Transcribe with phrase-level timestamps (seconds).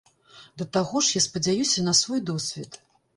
[0.61, 2.81] Да таго ж я спадзяюся на свой досвед.